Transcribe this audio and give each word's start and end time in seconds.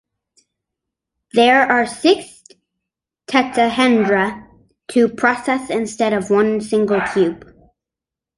There 1.33 1.63
are 1.63 1.85
six 1.85 2.43
tetrahedra 3.29 4.47
to 4.87 5.07
process 5.07 5.69
instead 5.69 6.11
of 6.11 6.31
one 6.31 6.59
single 6.59 7.01
cube. 7.13 7.45